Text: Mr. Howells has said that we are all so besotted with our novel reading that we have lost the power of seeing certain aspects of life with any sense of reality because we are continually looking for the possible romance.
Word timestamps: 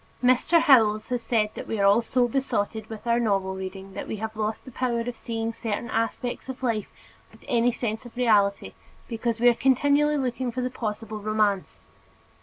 Mr. 0.23 0.61
Howells 0.61 1.09
has 1.09 1.21
said 1.21 1.51
that 1.53 1.67
we 1.67 1.79
are 1.79 1.85
all 1.85 2.01
so 2.01 2.27
besotted 2.27 2.87
with 2.89 3.05
our 3.05 3.19
novel 3.19 3.53
reading 3.55 3.93
that 3.93 4.07
we 4.07 4.15
have 4.15 4.35
lost 4.35 4.65
the 4.65 4.71
power 4.71 5.01
of 5.01 5.15
seeing 5.15 5.53
certain 5.53 5.91
aspects 5.91 6.49
of 6.49 6.63
life 6.63 6.91
with 7.31 7.43
any 7.47 7.71
sense 7.71 8.03
of 8.03 8.17
reality 8.17 8.73
because 9.07 9.39
we 9.39 9.47
are 9.47 9.53
continually 9.53 10.17
looking 10.17 10.51
for 10.51 10.61
the 10.61 10.71
possible 10.71 11.19
romance. 11.19 11.81